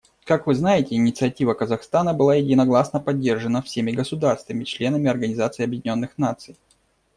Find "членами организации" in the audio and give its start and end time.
4.63-5.61